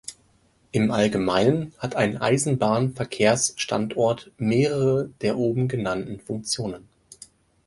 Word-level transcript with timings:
Im 0.71 0.89
Allgemeinen 0.89 1.75
hat 1.77 1.95
ein 1.95 2.17
Eisenbahnverkehrsstandort 2.19 4.31
mehrere 4.39 5.09
der 5.21 5.37
oben 5.37 5.67
genannten 5.67 6.19
Funktionen. 6.19 6.87